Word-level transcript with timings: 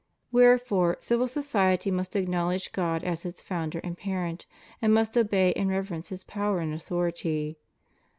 Wlierefore 0.33 0.95
civil 0.99 1.27
society 1.27 1.91
must 1.91 2.15
acknowledge 2.15 2.71
God 2.71 3.03
as 3.03 3.23
its 3.23 3.39
Founder 3.41 3.77
and 3.83 3.95
Parent, 3.95 4.47
and 4.81 4.91
must 4.95 5.15
obey 5.15 5.53
and 5.53 5.69
reverence 5.69 6.09
His 6.09 6.23
power 6.23 6.57
and 6.59 6.73
authority. 6.73 7.59